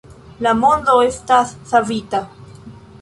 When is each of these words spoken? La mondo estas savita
La 0.45 0.53
mondo 0.61 0.95
estas 1.09 1.53
savita 1.73 2.23